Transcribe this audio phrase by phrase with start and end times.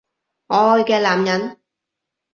[0.47, 1.59] 我愛嘅男人